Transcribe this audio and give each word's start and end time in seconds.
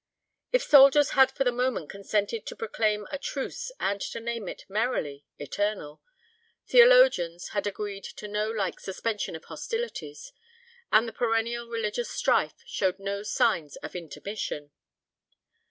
If 0.51 0.63
soldiers 0.63 1.11
had 1.11 1.29
for 1.31 1.43
the 1.43 1.51
moment 1.51 1.91
consented 1.91 2.47
to 2.47 2.55
proclaim 2.55 3.05
a 3.11 3.19
truce 3.19 3.71
and 3.79 4.01
to 4.01 4.19
name 4.19 4.47
it, 4.47 4.65
merrily, 4.67 5.27
eternal, 5.37 6.01
theologians 6.65 7.49
had 7.49 7.67
agreed 7.67 8.05
to 8.15 8.27
no 8.27 8.49
like 8.49 8.79
suspension 8.79 9.35
of 9.35 9.43
hostilities, 9.45 10.31
and 10.91 11.07
the 11.07 11.13
perennial 11.13 11.67
religious 11.67 12.09
strife 12.09 12.63
showed 12.65 12.97
no 12.97 13.21
signs 13.21 13.75
of 13.75 13.95
intermission. 13.95 14.71